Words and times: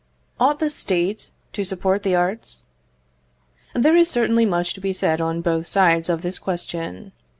Ought 0.39 0.57
the 0.57 0.71
State 0.71 1.29
to 1.53 1.63
support 1.63 2.01
the 2.01 2.15
arts? 2.15 2.63
There 3.75 3.95
is 3.95 4.09
certainly 4.09 4.47
much 4.47 4.73
to 4.73 4.81
be 4.81 4.93
said 4.93 5.21
on 5.21 5.41
both 5.41 5.67
sides 5.67 6.09
of 6.09 6.23
this 6.23 6.39
question. 6.39 7.11